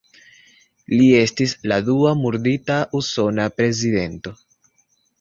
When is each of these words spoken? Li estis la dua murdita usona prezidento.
Li 0.93 1.09
estis 1.17 1.53
la 1.73 1.79
dua 1.91 2.15
murdita 2.23 2.81
usona 3.03 3.49
prezidento. 3.61 4.39